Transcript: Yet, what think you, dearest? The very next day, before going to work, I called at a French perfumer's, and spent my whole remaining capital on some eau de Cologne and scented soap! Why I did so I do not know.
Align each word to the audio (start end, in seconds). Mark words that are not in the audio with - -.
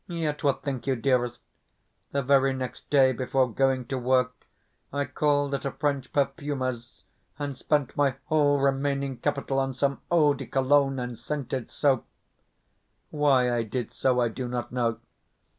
Yet, 0.07 0.43
what 0.43 0.63
think 0.63 0.87
you, 0.87 0.95
dearest? 0.95 1.43
The 2.11 2.23
very 2.23 2.53
next 2.53 2.89
day, 2.89 3.11
before 3.11 3.53
going 3.53 3.85
to 3.89 3.99
work, 3.99 4.33
I 4.91 5.05
called 5.05 5.53
at 5.53 5.63
a 5.63 5.69
French 5.69 6.11
perfumer's, 6.11 7.03
and 7.37 7.55
spent 7.55 7.95
my 7.95 8.15
whole 8.25 8.57
remaining 8.57 9.17
capital 9.17 9.59
on 9.59 9.75
some 9.75 10.01
eau 10.09 10.33
de 10.33 10.47
Cologne 10.47 10.97
and 10.97 11.19
scented 11.19 11.69
soap! 11.69 12.07
Why 13.11 13.55
I 13.55 13.61
did 13.61 13.93
so 13.93 14.19
I 14.19 14.29
do 14.29 14.47
not 14.47 14.71
know. 14.71 14.97